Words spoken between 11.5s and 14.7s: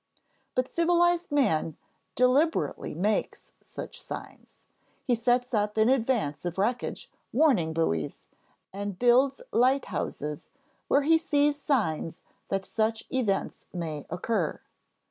signs that such events may occur.